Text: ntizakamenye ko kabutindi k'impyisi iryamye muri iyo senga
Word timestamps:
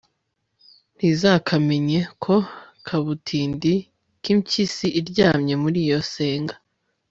ntizakamenye 0.95 1.99
ko 2.23 2.35
kabutindi 2.87 3.73
k'impyisi 4.21 4.87
iryamye 4.99 5.53
muri 5.63 5.77
iyo 5.87 5.99
senga 6.13 6.55